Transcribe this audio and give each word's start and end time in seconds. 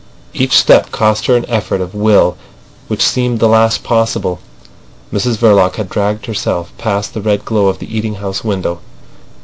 Each 0.33 0.53
step 0.57 0.89
cost 0.91 1.27
her 1.27 1.35
an 1.35 1.45
effort 1.47 1.79
of 1.79 1.93
will 1.93 2.35
which 2.87 3.05
seemed 3.05 3.39
the 3.39 3.47
last 3.47 3.83
possible. 3.83 4.39
Mrs 5.13 5.37
Verloc 5.37 5.75
had 5.75 5.89
dragged 5.91 6.25
herself 6.25 6.73
past 6.79 7.13
the 7.13 7.21
red 7.21 7.45
glow 7.45 7.67
of 7.67 7.77
the 7.77 7.95
eating 7.95 8.15
house 8.15 8.43
window. 8.43 8.79